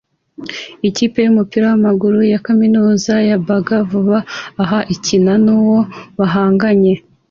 [0.87, 4.17] Ikipe yumupira wamaguru ya kaminuza ya Baga vuba
[4.61, 5.79] aha ikina nuwo
[6.17, 6.93] bahanganye